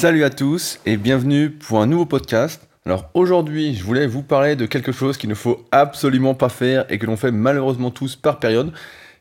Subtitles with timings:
[0.00, 2.66] Salut à tous et bienvenue pour un nouveau podcast.
[2.86, 6.86] Alors aujourd'hui, je voulais vous parler de quelque chose qu'il ne faut absolument pas faire
[6.88, 8.72] et que l'on fait malheureusement tous par période.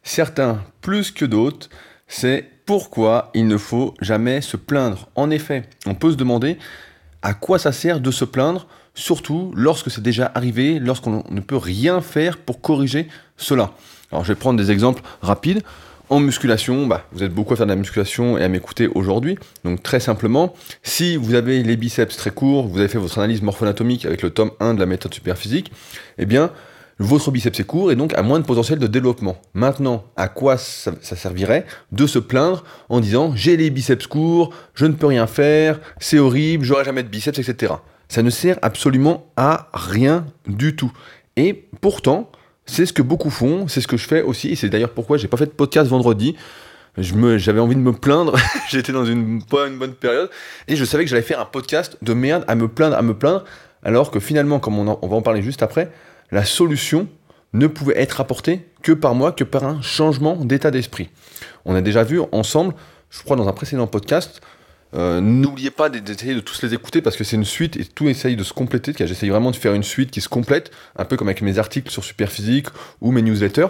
[0.03, 1.67] Certains plus que d'autres,
[2.07, 5.09] c'est pourquoi il ne faut jamais se plaindre.
[5.15, 6.57] En effet, on peut se demander
[7.23, 11.57] à quoi ça sert de se plaindre, surtout lorsque c'est déjà arrivé, lorsqu'on ne peut
[11.57, 13.73] rien faire pour corriger cela.
[14.13, 15.61] Alors je vais prendre des exemples rapides.
[16.09, 19.37] En musculation, bah, vous êtes beaucoup à faire de la musculation et à m'écouter aujourd'hui.
[19.63, 23.43] Donc très simplement, si vous avez les biceps très courts, vous avez fait votre analyse
[23.43, 25.71] morpho-anatomique avec le tome 1 de la méthode superphysique,
[26.17, 26.51] eh bien,
[26.97, 29.37] votre biceps est court et donc a moins de potentiel de développement.
[29.53, 34.87] Maintenant, à quoi ça servirait de se plaindre en disant j'ai les biceps courts, je
[34.87, 37.73] ne peux rien faire, c'est horrible, j'aurai jamais de biceps, etc.
[38.07, 40.91] Ça ne sert absolument à rien du tout.
[41.37, 42.31] Et pourtant,
[42.69, 45.17] c'est ce que beaucoup font, c'est ce que je fais aussi, et c'est d'ailleurs pourquoi
[45.17, 46.35] j'ai pas fait de podcast vendredi.
[46.97, 48.35] J'avais envie de me plaindre,
[48.69, 50.29] j'étais dans une, bonne période,
[50.67, 53.13] et je savais que j'allais faire un podcast de merde à me plaindre, à me
[53.13, 53.45] plaindre,
[53.83, 55.91] alors que finalement, comme on va en parler juste après,
[56.31, 57.07] la solution
[57.53, 61.09] ne pouvait être apportée que par moi, que par un changement d'état d'esprit.
[61.65, 62.73] On a déjà vu ensemble,
[63.09, 64.41] je crois dans un précédent podcast,
[64.95, 68.09] euh, N'oubliez pas d'essayer de tous les écouter parce que c'est une suite et tout
[68.09, 68.93] essaye de se compléter.
[68.97, 71.91] J'essaye vraiment de faire une suite qui se complète, un peu comme avec mes articles
[71.91, 72.67] sur Superphysique
[73.01, 73.67] ou mes newsletters,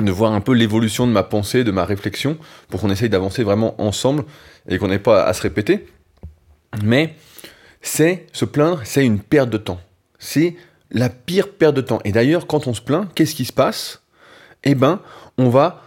[0.00, 2.36] de voir un peu l'évolution de ma pensée, de ma réflexion,
[2.68, 4.24] pour qu'on essaye d'avancer vraiment ensemble
[4.68, 5.86] et qu'on n'ait pas à se répéter.
[6.82, 7.14] Mais
[7.80, 9.80] c'est se plaindre, c'est une perte de temps.
[10.18, 10.56] C'est
[10.90, 12.00] la pire perte de temps.
[12.04, 14.02] Et d'ailleurs, quand on se plaint, qu'est-ce qui se passe?
[14.64, 15.00] Eh ben,
[15.38, 15.82] on va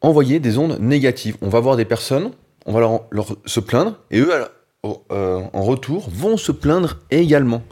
[0.00, 1.36] envoyer des ondes négatives.
[1.40, 2.32] On va voir des personnes
[2.66, 4.30] on va leur, se plaindre, et eux,
[4.84, 7.62] euh, en retour, vont se plaindre également,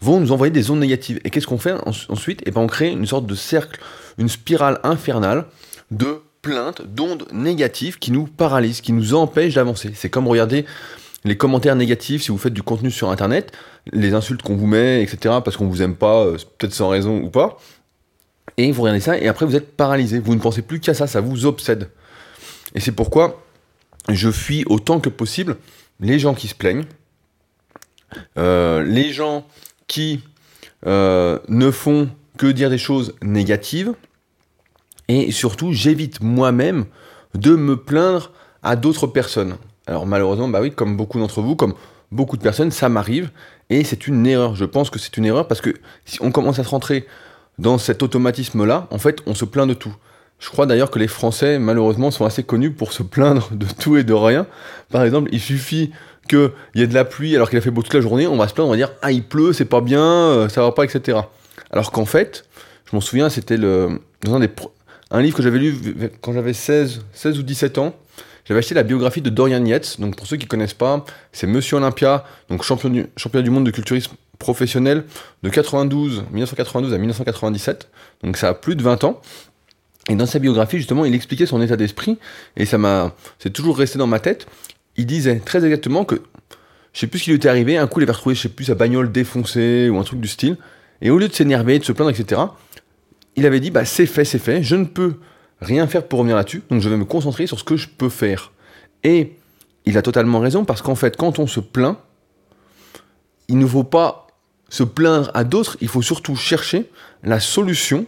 [0.00, 1.20] vont nous envoyer des ondes négatives.
[1.24, 2.42] Et qu'est-ce qu'on fait ensuite?
[2.42, 3.80] Et eh ben on crée une sorte de cercle,
[4.18, 5.46] une spirale infernale
[5.90, 9.92] de plaintes, d'ondes négatives qui nous paralysent, qui nous empêchent d'avancer.
[9.94, 10.66] C'est comme regarder
[11.24, 13.52] les commentaires négatifs si vous faites du contenu sur Internet,
[13.92, 17.20] les insultes qu'on vous met, etc., parce qu'on vous aime pas, euh, peut-être sans raison
[17.20, 17.58] ou pas.
[18.56, 20.18] Et vous regardez ça, et après vous êtes paralysé.
[20.18, 21.90] Vous ne pensez plus qu'à ça, ça vous obsède.
[22.74, 23.42] Et c'est pourquoi
[24.08, 25.56] je fuis autant que possible
[26.00, 26.84] les gens qui se plaignent,
[28.38, 29.46] euh, les gens
[29.86, 30.20] qui
[30.86, 32.08] euh, ne font
[32.38, 33.94] que dire des choses négatives,
[35.08, 36.86] et surtout j'évite moi-même
[37.34, 39.56] de me plaindre à d'autres personnes.
[39.86, 41.74] Alors malheureusement, bah oui, comme beaucoup d'entre vous, comme
[42.10, 43.30] beaucoup de personnes, ça m'arrive,
[43.70, 44.54] et c'est une erreur.
[44.54, 45.74] Je pense que c'est une erreur parce que
[46.04, 47.06] si on commence à se rentrer
[47.58, 49.94] dans cet automatisme-là, en fait, on se plaint de tout.
[50.42, 53.96] Je crois d'ailleurs que les Français, malheureusement, sont assez connus pour se plaindre de tout
[53.96, 54.46] et de rien.
[54.90, 55.92] Par exemple, il suffit
[56.28, 58.36] qu'il y ait de la pluie alors qu'il a fait beau toute la journée, on
[58.36, 60.72] va se plaindre, on va dire Ah, il pleut, c'est pas bien, euh, ça va
[60.72, 61.16] pas, etc.
[61.70, 62.44] Alors qu'en fait,
[62.90, 64.00] je m'en souviens, c'était dans
[64.34, 65.76] un, livre que j'avais lu
[66.20, 67.94] quand j'avais 16, 16 ou 17 ans.
[68.44, 70.00] J'avais acheté la biographie de Dorian Yates.
[70.00, 74.14] Donc, pour ceux qui connaissent pas, c'est Monsieur Olympia, donc champion du, monde de culturisme
[74.40, 75.04] professionnel
[75.44, 77.88] de 92, 1992 à 1997.
[78.24, 79.20] Donc, ça a plus de 20 ans.
[80.08, 82.18] Et dans sa biographie, justement, il expliquait son état d'esprit,
[82.56, 84.46] et ça m'a, c'est toujours resté dans ma tête.
[84.96, 86.16] Il disait très exactement que,
[86.92, 88.48] je sais plus ce qui lui était arrivé, un coup il avait retrouvé, je sais
[88.48, 90.56] plus, sa bagnole défoncée, ou un truc du style,
[91.00, 92.40] et au lieu de s'énerver, de se plaindre, etc.,
[93.36, 95.14] il avait dit, bah c'est fait, c'est fait, je ne peux
[95.60, 98.08] rien faire pour revenir là-dessus, donc je vais me concentrer sur ce que je peux
[98.08, 98.52] faire.
[99.04, 99.36] Et
[99.84, 101.96] il a totalement raison, parce qu'en fait, quand on se plaint,
[103.48, 104.26] il ne faut pas
[104.68, 106.90] se plaindre à d'autres, il faut surtout chercher
[107.22, 108.06] la solution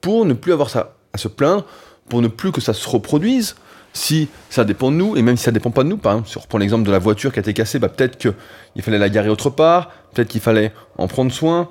[0.00, 1.64] pour ne plus avoir ça se plaindre
[2.08, 3.56] pour ne plus que ça se reproduise.
[3.92, 6.28] Si ça dépend de nous, et même si ça dépend pas de nous, par exemple,
[6.28, 8.98] si on reprend l'exemple de la voiture qui a été cassée, bah peut-être qu'il fallait
[8.98, 11.70] la garer autre part, peut-être qu'il fallait en prendre soin,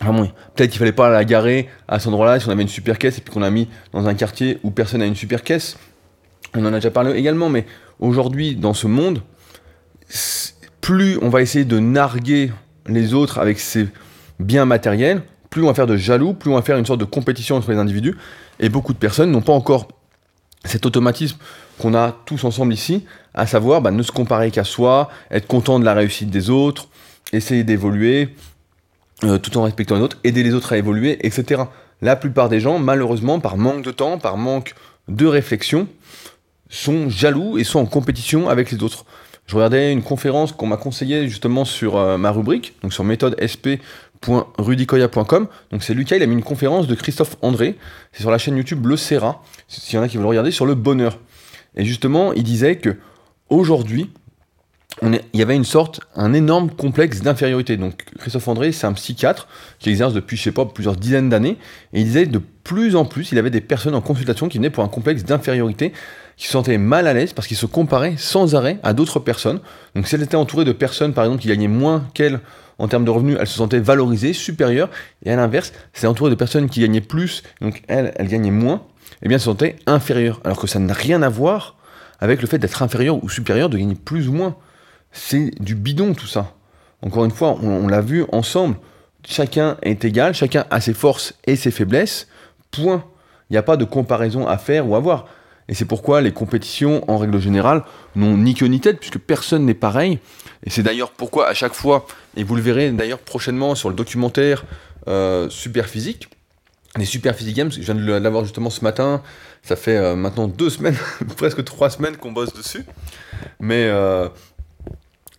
[0.00, 3.16] peut-être qu'il fallait pas la garer à cet endroit-là si on avait une super caisse
[3.16, 5.78] et puis qu'on l'a mis dans un quartier où personne n'a une super caisse.
[6.54, 7.64] On en a déjà parlé également, mais
[7.98, 9.22] aujourd'hui, dans ce monde,
[10.82, 12.52] plus on va essayer de narguer
[12.86, 13.88] les autres avec ses
[14.38, 17.04] biens matériels, plus on va faire de jaloux, plus on va faire une sorte de
[17.06, 18.16] compétition entre les individus,
[18.60, 19.88] et beaucoup de personnes n'ont pas encore
[20.64, 21.36] cet automatisme
[21.78, 23.04] qu'on a tous ensemble ici,
[23.34, 26.88] à savoir bah, ne se comparer qu'à soi, être content de la réussite des autres,
[27.32, 28.34] essayer d'évoluer
[29.24, 31.62] euh, tout en respectant les autres, aider les autres à évoluer, etc.
[32.02, 34.74] La plupart des gens, malheureusement, par manque de temps, par manque
[35.08, 35.88] de réflexion,
[36.68, 39.04] sont jaloux et sont en compétition avec les autres.
[39.46, 43.34] Je regardais une conférence qu'on m'a conseillée justement sur euh, ma rubrique, donc sur méthode
[43.40, 43.80] SP
[44.26, 47.76] Donc c'est Lucas, il a mis une conférence de Christophe André,
[48.12, 50.66] c'est sur la chaîne YouTube Le Serra, s'il y en a qui veulent regarder, sur
[50.66, 51.18] le bonheur.
[51.76, 52.96] Et justement, il disait que
[53.48, 54.10] aujourd'hui,
[55.02, 57.76] il y avait une sorte, un énorme complexe d'infériorité.
[57.76, 59.48] Donc Christophe André, c'est un psychiatre
[59.78, 61.56] qui exerce depuis, je sais pas, plusieurs dizaines d'années,
[61.92, 64.70] et il disait de plus en plus, il avait des personnes en consultation qui venaient
[64.70, 65.92] pour un complexe d'infériorité,
[66.36, 69.60] qui se sentaient mal à l'aise parce qu'ils se comparaient sans arrêt à d'autres personnes.
[69.94, 72.40] Donc si elle était entourée de personnes, par exemple, qui gagnaient moins qu'elle
[72.78, 74.88] en termes de revenus, elle se sentait valorisée, supérieure,
[75.24, 78.82] et à l'inverse, c'est entourée de personnes qui gagnaient plus, donc elle, elle gagnait moins,
[79.14, 80.40] et eh bien, elle se sentait inférieure.
[80.44, 81.76] Alors que ça n'a rien à voir
[82.20, 84.56] avec le fait d'être inférieur ou supérieur, de gagner plus ou moins
[85.18, 86.54] c'est du bidon tout ça.
[87.02, 88.76] Encore une fois, on, l'a vu ensemble.
[89.26, 92.28] Chacun est égal, chacun a ses forces et ses faiblesses.
[92.70, 93.04] Point.
[93.50, 95.26] Il n'y a pas de comparaison à faire ou à voir.
[95.68, 97.84] Et c'est pourquoi les compétitions, en règle générale,
[98.16, 100.18] n'ont ni queue ni tête, puisque personne n'est pareil.
[100.64, 102.06] Et c'est d'ailleurs pourquoi à chaque fois,
[102.36, 104.64] et vous le verrez d'ailleurs prochainement sur le documentaire
[105.08, 106.28] euh, Super Physique,
[106.96, 109.22] les Super Physique Games, je viens de l'avoir justement ce matin,
[109.62, 110.96] ça fait euh, maintenant deux semaines,
[111.36, 112.84] presque trois semaines qu'on bosse dessus.
[113.60, 114.28] Mais euh,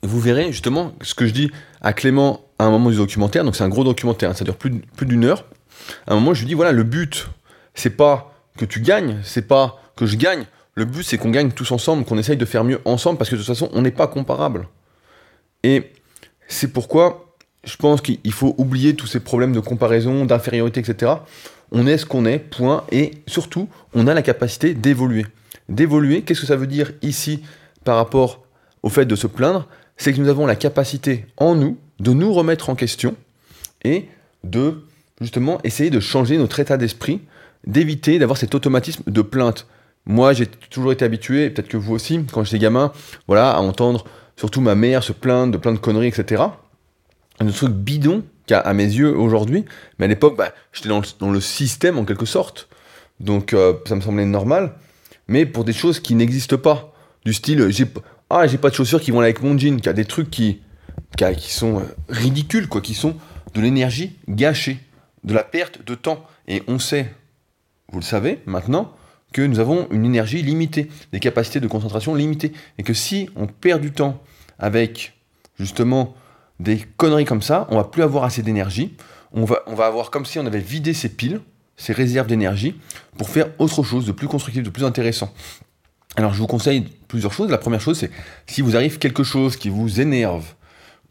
[0.04, 1.51] vous verrez justement ce que je dis
[1.81, 4.72] à Clément à un moment du documentaire, donc c'est un gros documentaire, ça dure plus,
[5.01, 5.46] d'une heure.
[6.07, 7.28] À un moment, je lui dis voilà, le but,
[7.74, 11.51] c'est pas que tu gagnes, c'est pas que je gagne, le but c'est qu'on gagne
[11.51, 13.92] tous ensemble, qu'on essaye de faire mieux ensemble, parce que de toute façon, on n'est
[13.92, 14.68] pas comparables.
[15.63, 15.92] Et
[16.48, 17.25] c'est pourquoi
[17.63, 21.13] je pense qu'il faut oublier tous ces problèmes de comparaison, d'infériorité, etc.
[21.72, 25.25] On est ce qu'on est, point, et surtout, on a la capacité d'évoluer.
[25.68, 27.44] D'évoluer, qu'est-ce que ça veut dire ici
[27.84, 28.42] par rapport
[28.81, 29.68] au fait de se plaindre?
[30.00, 33.16] C'est que nous avons la capacité en nous de nous remettre en question
[33.84, 34.06] et
[34.44, 34.86] de
[35.22, 37.22] justement essayer de changer notre état d'esprit,
[37.68, 39.68] d'éviter d'avoir cet automatisme de plainte.
[40.06, 42.94] Moi, j'ai toujours été habitué, peut-être que vous aussi, quand j'étais gamin,
[43.28, 44.06] voilà, à entendre
[44.38, 46.44] surtout ma mère se plaindre de plein de conneries, etc.
[47.42, 49.66] Un truc bidon qu'à mes yeux aujourd'hui,
[50.00, 52.69] mais à l'époque, bah, j'étais dans, le, système en quelque sorte,
[53.19, 54.75] donc euh, ça me semblait normal,
[55.28, 56.94] mais pour des choses qui n'existent pas,
[57.25, 57.62] du style,
[58.30, 60.62] ah, j'ai pas de chaussures qui vont avec mon jean, qui a des trucs qui,
[61.40, 63.16] sont euh, ridicules, quoi, qui sont
[63.54, 64.80] de l'énergie gâchée,
[65.24, 66.24] de la perte de temps.
[66.48, 67.12] Et on sait,
[67.92, 68.94] vous le savez maintenant,
[69.34, 72.54] que nous avons une énergie limitée, des capacités de concentration limitées.
[72.78, 74.22] Et que si on perd du temps
[74.60, 75.14] avec
[75.58, 76.16] justement
[76.60, 78.96] des conneries comme ça, on va plus avoir assez d'énergie.
[79.32, 81.42] On va, on va avoir comme si on avait vidé ses piles,
[81.78, 82.75] ses réserves d'énergie,
[83.18, 85.34] pour faire autre chose de plus constructif, de plus intéressant.
[86.16, 87.50] Alors je vous conseille plusieurs choses.
[87.50, 88.12] La première chose, c'est
[88.48, 90.46] si vous arrive quelque chose qui vous énerve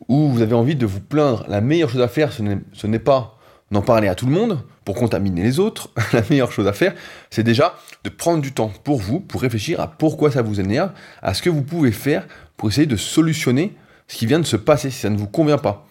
[0.09, 3.39] ou vous avez envie de vous plaindre, la meilleure chose à faire, ce n'est pas
[3.71, 5.91] d'en parler à tout le monde pour contaminer les autres.
[6.13, 6.95] la meilleure chose à faire,
[7.31, 7.75] c'est déjà
[8.05, 10.93] de prendre du temps pour vous, pour réfléchir à pourquoi ça vous énerve,
[11.23, 13.75] à ce que vous pouvez faire pour essayer de solutionner
[14.07, 15.87] ce qui vient de se passer si ça ne vous convient pas.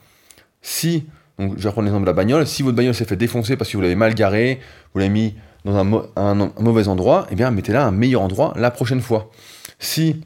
[0.61, 1.05] Si,
[1.37, 3.69] donc je vais prendre l'exemple de la bagnole, si votre bagnole s'est fait défoncer parce
[3.69, 4.59] que vous l'avez mal garé,
[4.93, 5.35] vous l'avez mis
[5.75, 9.31] un, mauvais endroit, eh bien mettez-la à un meilleur endroit la prochaine fois.
[9.79, 10.21] Si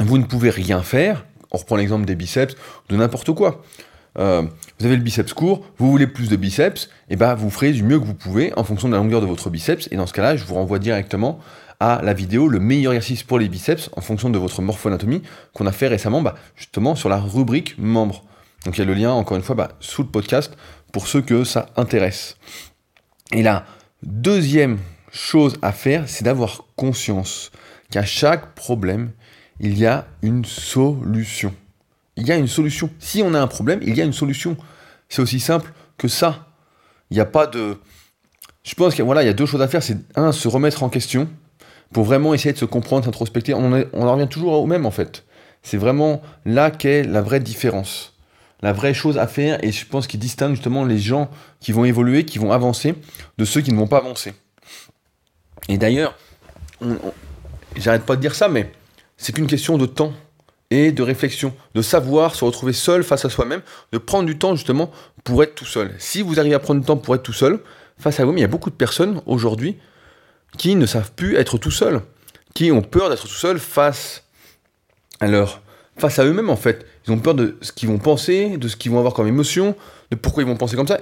[0.00, 2.54] vous ne pouvez rien faire, on reprend l'exemple des biceps,
[2.88, 3.62] de n'importe quoi.
[4.18, 4.42] Euh,
[4.78, 7.72] vous avez le biceps court, vous voulez plus de biceps, et eh ben vous ferez
[7.72, 9.88] du mieux que vous pouvez en fonction de la longueur de votre biceps.
[9.90, 11.40] Et dans ce cas-là, je vous renvoie directement
[11.80, 15.22] à la vidéo le meilleur exercice pour les biceps en fonction de votre morphoanatomie
[15.52, 18.24] qu'on a fait récemment, bah, justement sur la rubrique membres.
[18.64, 20.56] Donc il y a le lien encore une fois bah, sous le podcast
[20.92, 22.36] pour ceux que ça intéresse.
[23.32, 23.64] Et là,
[24.04, 24.78] Deuxième
[25.10, 27.50] chose à faire, c'est d'avoir conscience
[27.90, 29.10] qu'à chaque problème,
[29.58, 31.52] il y a une solution.
[32.16, 32.90] Il y a une solution.
[33.00, 34.56] Si on a un problème, il y a une solution.
[35.08, 36.46] C'est aussi simple que ça.
[37.10, 37.76] Il n'y a pas de...
[38.62, 39.82] Je pense qu'il voilà, y a deux choses à faire.
[39.82, 41.28] C'est un, se remettre en question
[41.92, 43.54] pour vraiment essayer de se comprendre, s'introspecter.
[43.54, 45.24] On, on en revient toujours au même en fait.
[45.62, 48.17] C'est vraiment là qu'est la vraie différence
[48.60, 51.84] la vraie chose à faire et je pense qu'il distingue justement les gens qui vont
[51.84, 52.94] évoluer, qui vont avancer,
[53.36, 54.34] de ceux qui ne vont pas avancer.
[55.68, 56.16] Et d'ailleurs,
[57.76, 58.72] j'arrête pas de dire ça, mais
[59.16, 60.12] c'est qu'une question de temps
[60.70, 63.62] et de réflexion, de savoir se retrouver seul face à soi-même,
[63.92, 64.90] de prendre du temps justement
[65.24, 65.94] pour être tout seul.
[65.98, 67.60] Si vous arrivez à prendre du temps pour être tout seul,
[67.98, 69.78] face à vous, il y a beaucoup de personnes aujourd'hui
[70.56, 72.02] qui ne savent plus être tout seul,
[72.54, 74.24] qui ont peur d'être tout seul face
[75.20, 75.62] à leur
[75.96, 76.86] face à eux-mêmes en fait.
[77.08, 79.74] Ils ont peur de ce qu'ils vont penser, de ce qu'ils vont avoir comme émotion,
[80.10, 81.00] de pourquoi ils vont penser comme ça.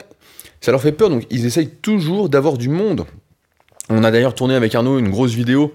[0.61, 3.05] Ça leur fait peur, donc ils essayent toujours d'avoir du monde.
[3.89, 5.73] On a d'ailleurs tourné avec Arnaud une grosse vidéo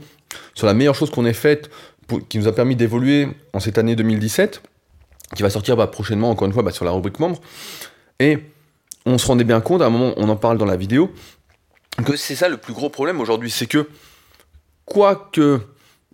[0.54, 1.70] sur la meilleure chose qu'on ait faite,
[2.30, 4.62] qui nous a permis d'évoluer en cette année 2017,
[5.36, 7.42] qui va sortir bah, prochainement, encore une fois, bah, sur la rubrique membre.
[8.20, 8.40] Et
[9.06, 11.12] on se rendait bien compte, à un moment, on en parle dans la vidéo,
[12.06, 13.90] que c'est ça le plus gros problème aujourd'hui, c'est que
[14.86, 15.60] quoi que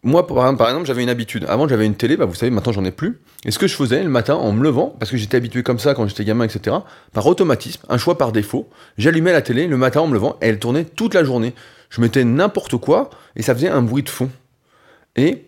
[0.07, 1.45] moi, par exemple, j'avais une habitude.
[1.49, 3.19] Avant, j'avais une télé, bah, vous savez, maintenant, j'en ai plus.
[3.43, 5.79] Et ce que je faisais le matin, en me levant, parce que j'étais habitué comme
[5.79, 6.77] ça quand j'étais gamin, etc.,
[7.13, 10.47] par automatisme, un choix par défaut, j'allumais la télé le matin en me levant, et
[10.47, 11.53] elle tournait toute la journée.
[11.89, 14.29] Je mettais n'importe quoi, et ça faisait un bruit de fond.
[15.17, 15.45] Et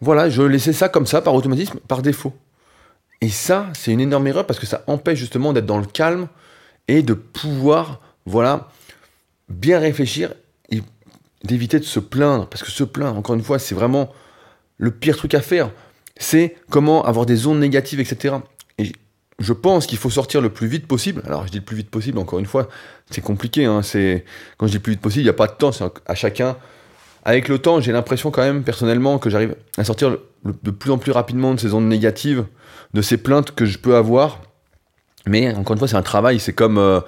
[0.00, 2.34] voilà, je laissais ça comme ça, par automatisme, par défaut.
[3.22, 6.28] Et ça, c'est une énorme erreur parce que ça empêche justement d'être dans le calme
[6.88, 8.68] et de pouvoir, voilà,
[9.48, 10.34] bien réfléchir
[11.44, 12.46] d'éviter de se plaindre.
[12.46, 14.12] Parce que se plaindre, encore une fois, c'est vraiment
[14.78, 15.70] le pire truc à faire.
[16.16, 18.36] C'est comment avoir des ondes négatives, etc.
[18.78, 18.92] Et
[19.38, 21.22] je pense qu'il faut sortir le plus vite possible.
[21.26, 22.68] Alors, je dis le plus vite possible, encore une fois,
[23.10, 23.64] c'est compliqué.
[23.64, 23.80] Hein.
[24.56, 26.14] Quand je dis le plus vite possible, il n'y a pas de temps, c'est à
[26.14, 26.56] chacun.
[27.24, 30.98] Avec le temps, j'ai l'impression quand même, personnellement, que j'arrive à sortir de plus en
[30.98, 32.44] plus rapidement de ces ondes négatives,
[32.94, 34.40] de ces plaintes que je peux avoir.
[35.26, 36.40] Mais encore une fois, c'est un travail.
[36.40, 36.78] C'est comme.
[36.78, 37.00] Euh,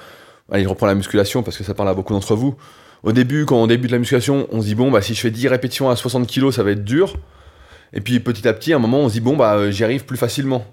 [0.50, 2.56] allez, je reprends la musculation parce que ça parle à beaucoup d'entre vous.
[3.04, 5.30] Au début, quand on débute la musculation, on se dit, bon, bah, si je fais
[5.30, 7.18] 10 répétitions à 60 kg, ça va être dur.
[7.92, 10.06] Et puis petit à petit, un moment, on se dit, bon, bah, euh, j'y arrive
[10.06, 10.66] plus facilement.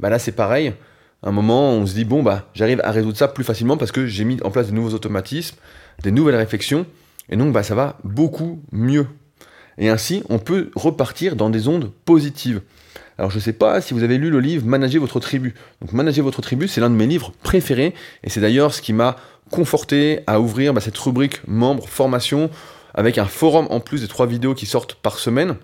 [0.00, 0.74] Bah là, c'est pareil
[1.22, 4.06] un moment, on se dit, bon, bah, j'arrive à résoudre ça plus facilement parce que
[4.06, 5.56] j'ai mis en place de nouveaux automatismes,
[6.02, 6.86] des nouvelles réflexions,
[7.30, 9.06] et donc, bah, ça va beaucoup mieux.
[9.78, 12.62] Et ainsi, on peut repartir dans des ondes positives.
[13.18, 15.54] Alors, je ne sais pas si vous avez lu le livre Manager votre tribu.
[15.80, 18.92] Donc, Manager votre tribu, c'est l'un de mes livres préférés, et c'est d'ailleurs ce qui
[18.92, 19.16] m'a
[19.50, 22.50] conforté à ouvrir bah, cette rubrique membre formation
[22.94, 25.56] avec un forum en plus des trois vidéos qui sortent par semaine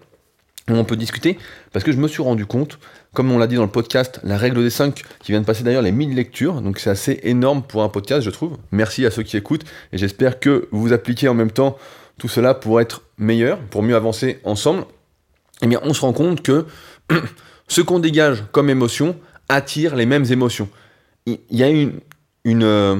[0.70, 1.38] où on peut discuter,
[1.72, 2.78] parce que je me suis rendu compte,
[3.14, 5.64] comme on l'a dit dans le podcast, la règle des 5, qui vient de passer
[5.64, 8.56] d'ailleurs les 1000 lectures, donc c'est assez énorme pour un podcast, je trouve.
[8.70, 11.76] Merci à ceux qui écoutent, et j'espère que vous appliquez en même temps
[12.16, 14.84] tout cela pour être meilleur, pour mieux avancer ensemble.
[15.62, 16.66] Eh bien, on se rend compte que
[17.68, 19.16] ce qu'on dégage comme émotion
[19.48, 20.68] attire les mêmes émotions.
[21.26, 22.00] Il y a une,
[22.44, 22.96] une euh,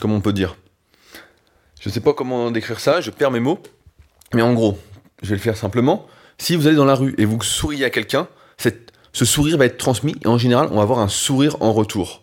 [0.00, 0.56] comment on peut dire?
[1.80, 3.60] Je ne sais pas comment décrire ça, je perds mes mots,
[4.34, 4.78] mais en gros,
[5.22, 6.06] je vais le faire simplement
[6.42, 8.26] si vous allez dans la rue et vous souriez à quelqu'un,
[9.12, 12.21] ce sourire va être transmis et en général, on va avoir un sourire en retour.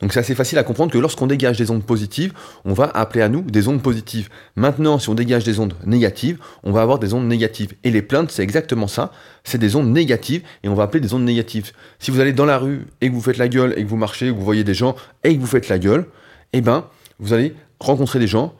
[0.00, 2.32] Donc c'est assez facile à comprendre que lorsqu'on dégage des ondes positives,
[2.64, 4.28] on va appeler à nous des ondes positives.
[4.56, 7.74] Maintenant, si on dégage des ondes négatives, on va avoir des ondes négatives.
[7.84, 9.12] Et les plaintes, c'est exactement ça.
[9.44, 11.72] C'est des ondes négatives et on va appeler des ondes négatives.
[11.98, 13.96] Si vous allez dans la rue et que vous faites la gueule et que vous
[13.96, 16.06] marchez, que vous voyez des gens et que vous faites la gueule,
[16.52, 16.84] eh ben,
[17.20, 18.54] vous allez rencontrer des gens,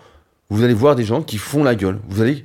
[0.50, 1.98] vous allez voir des gens qui font la gueule.
[2.08, 2.44] Vous allez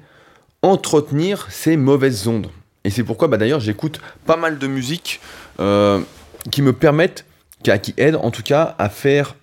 [0.61, 2.47] entretenir ces mauvaises ondes.
[2.83, 5.19] Et c'est pourquoi bah, d'ailleurs j'écoute pas mal de musique
[5.59, 5.99] euh,
[6.51, 7.25] qui me permettent,
[7.63, 9.35] qui, aident en tout cas à faire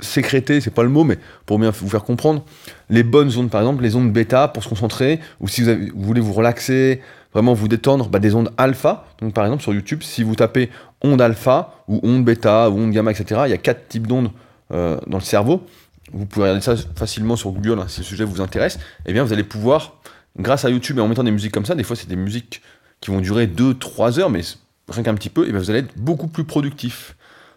[0.00, 2.44] sécréter, c'est pas le mot, mais pour bien vous faire comprendre,
[2.90, 6.20] les bonnes ondes, par exemple, les ondes bêta pour se concentrer, ou si vous, voulez
[6.20, 7.00] vous relaxer,
[7.32, 9.06] vraiment vous détendre, bah, des ondes alpha.
[9.20, 10.70] Donc par exemple sur YouTube, si vous tapez
[11.02, 14.30] onde alpha, ou onde bêta, ou onde gamma, etc., il y a quatre types d'ondes
[14.72, 15.66] euh, dans le cerveau.
[16.12, 18.78] Vous pouvez regarder ça facilement sur Google hein, si le sujet vous intéresse.
[19.06, 19.94] Eh bien vous allez pouvoir
[20.38, 22.62] grâce à YouTube et en mettant des musiques comme ça, des fois c'est des musiques
[23.00, 24.40] qui vont durer 2-3 heures, mais
[24.88, 27.16] rien qu'un petit peu, et bien vous allez être beaucoup plus productif.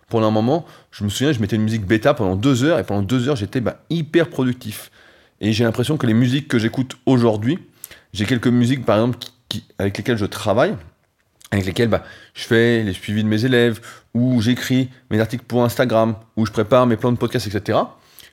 [0.10, 2.84] Pendant un moment, je me souviens, je mettais une musique bêta pendant 2 heures, et
[2.84, 4.92] pendant 2 heures, j'étais bah, hyper productif.
[5.42, 7.60] Et j'ai l'impression que les musiques que j'écoute aujourd'hui,
[8.14, 9.20] j'ai quelques musiques par exemple
[9.78, 10.76] avec lesquelles je travaille,
[11.52, 13.80] avec lesquelles bah, je fais les suivis de mes élèves,
[14.14, 17.80] ou j'écris mes articles pour Instagram, ou je prépare mes plans de podcast, etc.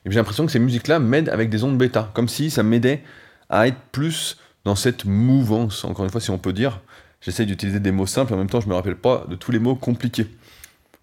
[0.05, 3.03] Et j'ai l'impression que ces musiques-là m'aident avec des ondes bêta, comme si ça m'aidait
[3.49, 6.81] à être plus dans cette mouvance, encore une fois, si on peut dire.
[7.21, 9.51] J'essaie d'utiliser des mots simples, en même temps, je ne me rappelle pas de tous
[9.51, 10.27] les mots compliqués.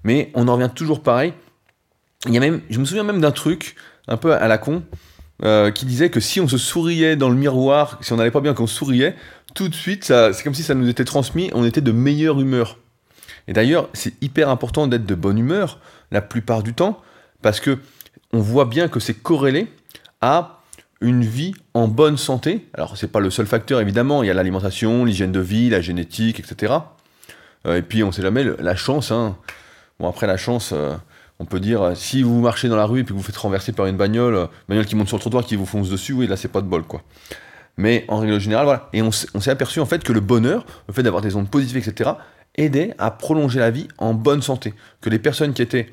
[0.04, 1.32] Mais on en revient toujours pareil.
[2.26, 4.82] Il y a même, je me souviens même d'un truc, un peu à la con,
[5.42, 8.40] euh, qui disait que si on se souriait dans le miroir, si on n'allait pas
[8.40, 9.16] bien qu'on souriait,
[9.54, 12.78] tout de suite, c'est comme si ça nous était transmis, on était de meilleure humeur.
[13.48, 15.80] Et d'ailleurs, c'est hyper important d'être de bonne humeur
[16.10, 17.00] la plupart du temps,
[17.42, 17.78] parce que
[18.32, 19.68] on voit bien que c'est corrélé
[20.20, 20.60] à
[21.00, 22.66] une vie en bonne santé.
[22.74, 24.22] Alors, c'est pas le seul facteur, évidemment.
[24.22, 26.72] Il y a l'alimentation, l'hygiène de vie, la génétique, etc.
[27.66, 29.12] Euh, et puis, on sait jamais, la chance.
[29.12, 29.36] Hein.
[30.00, 30.94] Bon, après, la chance, euh,
[31.38, 33.72] on peut dire, euh, si vous marchez dans la rue et puis vous faites renverser
[33.72, 36.36] par une bagnole, bagnole qui monte sur le trottoir, qui vous fonce dessus, oui, là,
[36.36, 37.02] c'est pas de bol, quoi.
[37.76, 38.88] Mais en règle générale, voilà.
[38.92, 41.76] Et on, s'est aperçu, en fait, que le bonheur, le fait d'avoir des ondes positives,
[41.76, 42.10] etc.,
[42.56, 44.74] aidait à prolonger la vie en bonne santé.
[45.00, 45.90] Que les personnes qui étaient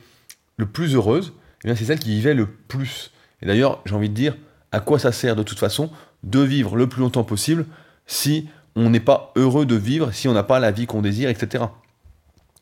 [0.58, 3.12] le plus heureuses, eh bien, c'est celles qui vivaient le plus.
[3.42, 4.36] Et d'ailleurs, j'ai envie de dire,
[4.72, 5.90] à quoi ça sert de toute façon
[6.24, 7.66] de vivre le plus longtemps possible
[8.06, 11.30] si on n'est pas heureux de vivre, si on n'a pas la vie qu'on désire,
[11.30, 11.66] etc.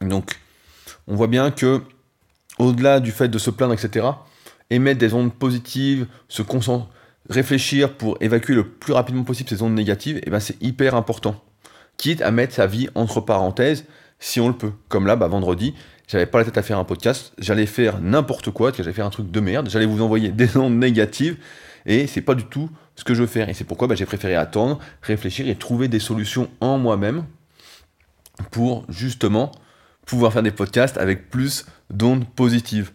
[0.01, 0.39] Donc,
[1.09, 1.81] on voit bien que,
[2.59, 4.05] au-delà du fait de se plaindre, etc.,
[4.69, 6.87] émettre des ondes positives, se concentrer,
[7.29, 10.95] réfléchir pour évacuer le plus rapidement possible ces ondes négatives, et eh ben c'est hyper
[10.95, 11.43] important.
[11.97, 13.85] Quitte à mettre sa vie entre parenthèses,
[14.19, 14.71] si on le peut.
[14.87, 15.73] Comme là, bah, vendredi,
[16.07, 19.11] j'avais pas la tête à faire un podcast, j'allais faire n'importe quoi, j'allais faire un
[19.11, 21.37] truc de merde, j'allais vous envoyer des ondes négatives,
[21.85, 23.49] et c'est pas du tout ce que je veux faire.
[23.49, 27.25] Et c'est pourquoi bah, j'ai préféré attendre, réfléchir et trouver des solutions en moi-même
[28.51, 29.51] pour justement
[30.09, 32.91] pouvoir faire des podcasts avec plus d'ondes positives.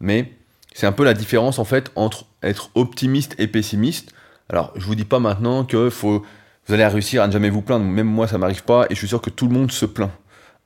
[0.00, 0.32] Mais
[0.74, 4.12] c'est un peu la différence en fait entre être optimiste et pessimiste.
[4.48, 6.24] Alors je vous dis pas maintenant que faut,
[6.66, 7.84] vous allez réussir à ne jamais vous plaindre.
[7.84, 10.10] Même moi ça m'arrive pas et je suis sûr que tout le monde se plaint.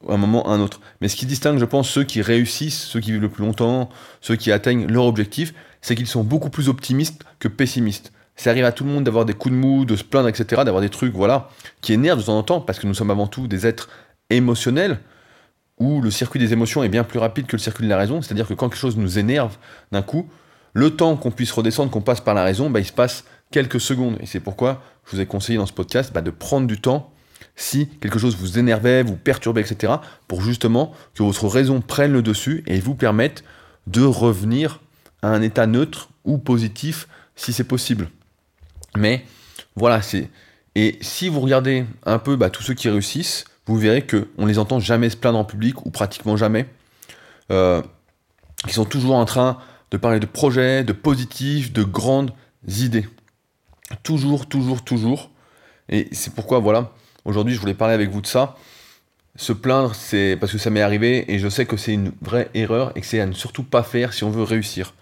[0.06, 0.80] à un moment à un autre.
[1.00, 3.88] Mais ce qui distingue, je pense, ceux qui réussissent, ceux qui vivent le plus longtemps,
[4.20, 8.12] ceux qui atteignent leur objectif, c'est qu'ils sont beaucoup plus optimistes que pessimistes.
[8.36, 10.62] Ça arrive à tout le monde d'avoir des coups de mou, de se plaindre, etc.,
[10.62, 11.48] d'avoir des trucs, voilà,
[11.80, 13.88] qui énervent de temps en temps, parce que nous sommes avant tout des êtres
[14.28, 14.98] émotionnels,
[15.78, 18.22] où le circuit des émotions est bien plus rapide que le circuit de la raison.
[18.22, 19.56] C'est-à-dire que quand quelque chose nous énerve
[19.92, 20.28] d'un coup,
[20.72, 23.80] le temps qu'on puisse redescendre, qu'on passe par la raison, bah, il se passe quelques
[23.80, 24.16] secondes.
[24.20, 27.12] Et c'est pourquoi je vous ai conseillé dans ce podcast bah, de prendre du temps
[27.54, 29.94] si quelque chose vous énervait, vous perturbait, etc.,
[30.28, 33.44] pour justement que votre raison prenne le dessus et vous permette
[33.86, 34.80] de revenir
[35.22, 38.10] à un état neutre ou positif si c'est possible.
[38.96, 39.24] Mais
[39.74, 40.30] voilà, c'est.
[40.74, 44.46] Et si vous regardez un peu bah, tous ceux qui réussissent, vous verrez qu'on ne
[44.46, 46.66] les entend jamais se plaindre en public, ou pratiquement jamais.
[47.50, 47.82] Euh,
[48.66, 49.58] ils sont toujours en train
[49.90, 52.32] de parler de projets, de positifs, de grandes
[52.66, 53.08] idées.
[54.02, 55.30] Toujours, toujours, toujours.
[55.88, 56.92] Et c'est pourquoi, voilà,
[57.24, 58.56] aujourd'hui, je voulais parler avec vous de ça.
[59.36, 62.48] Se plaindre, c'est parce que ça m'est arrivé et je sais que c'est une vraie
[62.54, 64.94] erreur et que c'est à ne surtout pas faire si on veut réussir.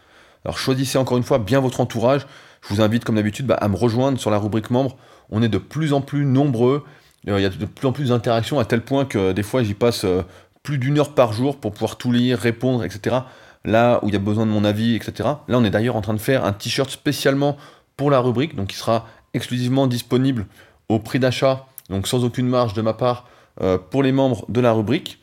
[0.44, 2.26] Alors choisissez encore une fois bien votre entourage.
[2.62, 4.96] Je vous invite, comme d'habitude, bah, à me rejoindre sur la rubrique membre.
[5.30, 6.84] On est de plus en plus nombreux.
[7.28, 9.62] Euh, il y a de plus en plus d'interactions à tel point que des fois,
[9.62, 10.22] j'y passe euh,
[10.62, 13.16] plus d'une heure par jour pour pouvoir tout lire, répondre, etc.
[13.64, 15.28] Là où il y a besoin de mon avis, etc.
[15.48, 17.56] Là, on est d'ailleurs en train de faire un t-shirt spécialement
[17.96, 20.46] pour la rubrique, donc qui sera exclusivement disponible
[20.88, 23.26] au prix d'achat, donc sans aucune marge de ma part,
[23.60, 25.20] euh, pour les membres de la rubrique.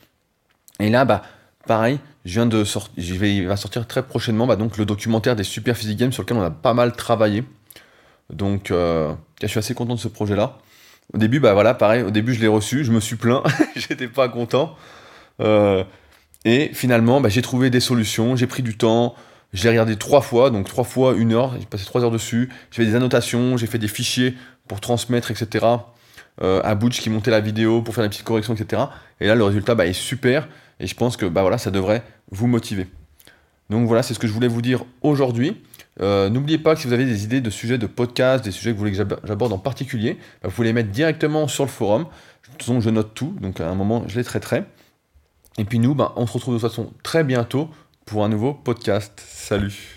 [0.80, 1.22] Et là, bah,
[1.68, 5.76] pareil, je viens sortir, il va sortir très prochainement bah, donc le documentaire des Super
[5.76, 7.44] Physique Games sur lequel on a pas mal travaillé.
[8.32, 10.58] Donc, euh, je suis assez content de ce projet-là.
[11.14, 13.44] Au début, bah voilà, pareil, au début je l'ai reçu, je me suis plaint,
[13.76, 14.76] j'étais pas content.
[15.42, 15.84] Euh,
[16.46, 19.16] et finalement, bah, j'ai trouvé des solutions, j'ai pris du temps,
[19.54, 22.84] j'ai regardé trois fois, donc trois fois une heure, j'ai passé trois heures dessus, j'ai
[22.84, 24.36] fait des annotations, j'ai fait des fichiers
[24.68, 25.66] pour transmettre, etc.
[26.42, 28.84] Euh, à Butch qui montait la vidéo pour faire des petites corrections, etc.
[29.20, 30.48] Et là, le résultat bah, est super.
[30.80, 32.88] Et je pense que bah, voilà, ça devrait vous motiver.
[33.70, 35.62] Donc voilà, c'est ce que je voulais vous dire aujourd'hui.
[36.02, 38.72] Euh, n'oubliez pas que si vous avez des idées de sujets de podcast, des sujets
[38.72, 41.70] que vous voulez que j'aborde en particulier, bah, vous pouvez les mettre directement sur le
[41.70, 42.04] forum.
[42.04, 44.64] De toute façon, je note tout, donc à un moment, je les traiterai.
[45.58, 47.70] Et puis nous, bah, on se retrouve de toute façon très bientôt
[48.06, 49.22] pour un nouveau podcast.
[49.26, 49.96] Salut